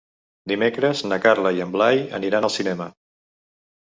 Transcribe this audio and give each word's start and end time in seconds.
Dimecres 0.51 1.03
na 1.11 1.19
Carla 1.25 1.51
i 1.57 1.61
en 1.65 1.73
Blai 1.75 2.01
aniran 2.21 2.47
al 2.49 2.53
cinema. 2.55 2.89